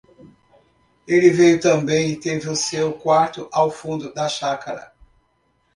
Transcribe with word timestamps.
ele 1.07 1.29
veio 1.29 1.61
também, 1.61 2.09
e 2.09 2.19
teve 2.19 2.49
o 2.49 2.55
seu 2.55 2.91
quarto 2.91 3.47
ao 3.51 3.69
fundo 3.69 4.11
da 4.11 4.27
chácara. 4.27 4.91